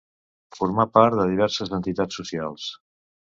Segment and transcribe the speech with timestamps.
[0.59, 2.67] Formà part de diverses entitats socials.